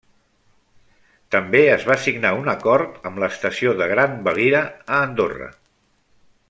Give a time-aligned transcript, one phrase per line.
[1.35, 5.55] També es va signar un acord amb l'estació de Grandvalira, a Andorra.